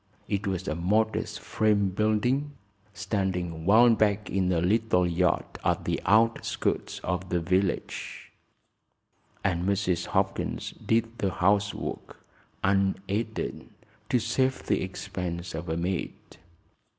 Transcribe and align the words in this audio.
It 0.27 0.47
was 0.47 0.67
a 0.67 0.73
modest 0.73 1.39
frame 1.41 1.89
building 1.89 2.53
standing 2.91 3.65
well 3.67 3.91
back 3.93 4.31
in 4.31 4.51
a 4.51 4.59
little 4.59 5.05
yard 5.05 5.45
at 5.63 5.85
the 5.85 6.01
outskirts 6.07 6.97
of 7.03 7.29
the 7.29 7.39
village, 7.39 8.31
and 9.43 9.63
Mrs. 9.63 10.07
Hopkins 10.07 10.71
did 10.71 11.19
the 11.19 11.29
housework, 11.29 12.17
unaided, 12.63 13.69
to 14.09 14.17
save 14.17 14.65
the 14.65 14.81
expense 14.81 15.53
of 15.53 15.69
a 15.69 15.77
maid. 15.77 16.13